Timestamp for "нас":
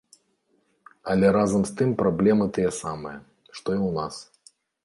4.01-4.15